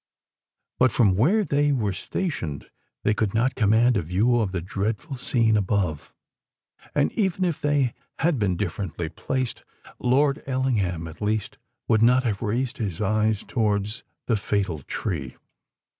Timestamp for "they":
1.43-1.71, 3.03-3.13, 7.61-7.93